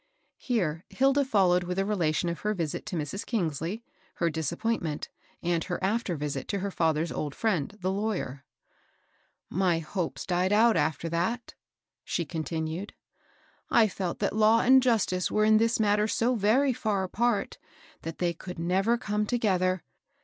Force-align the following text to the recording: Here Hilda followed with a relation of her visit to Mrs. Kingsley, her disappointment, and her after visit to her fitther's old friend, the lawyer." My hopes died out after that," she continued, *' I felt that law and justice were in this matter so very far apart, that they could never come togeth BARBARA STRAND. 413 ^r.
Here 0.39 0.83
Hilda 0.89 1.23
followed 1.23 1.63
with 1.63 1.77
a 1.77 1.85
relation 1.85 2.27
of 2.27 2.39
her 2.39 2.55
visit 2.55 2.87
to 2.87 2.95
Mrs. 2.95 3.23
Kingsley, 3.23 3.83
her 4.15 4.31
disappointment, 4.31 5.09
and 5.43 5.63
her 5.65 5.77
after 5.83 6.15
visit 6.15 6.47
to 6.47 6.57
her 6.61 6.71
fitther's 6.71 7.11
old 7.11 7.35
friend, 7.35 7.77
the 7.81 7.91
lawyer." 7.91 8.43
My 9.67 9.77
hopes 9.77 10.25
died 10.25 10.51
out 10.51 10.75
after 10.75 11.07
that," 11.09 11.53
she 12.03 12.25
continued, 12.25 12.95
*' 13.37 13.41
I 13.69 13.87
felt 13.87 14.17
that 14.17 14.35
law 14.35 14.61
and 14.61 14.81
justice 14.81 15.29
were 15.29 15.45
in 15.45 15.57
this 15.57 15.79
matter 15.79 16.07
so 16.07 16.33
very 16.33 16.73
far 16.73 17.03
apart, 17.03 17.59
that 18.01 18.17
they 18.17 18.33
could 18.33 18.57
never 18.57 18.97
come 18.97 19.27
togeth 19.27 19.29
BARBARA 19.29 19.37
STRAND. 19.37 19.59
413 19.81 19.81
^r. 19.81 19.81